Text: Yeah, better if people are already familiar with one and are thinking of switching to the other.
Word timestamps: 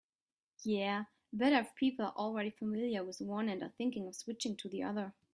Yeah, 0.63 1.03
better 1.31 1.59
if 1.59 1.75
people 1.75 2.05
are 2.05 2.13
already 2.15 2.49
familiar 2.49 3.03
with 3.03 3.21
one 3.21 3.47
and 3.49 3.61
are 3.61 3.71
thinking 3.77 4.07
of 4.07 4.15
switching 4.15 4.55
to 4.57 4.67
the 4.67 4.81
other. 4.81 5.13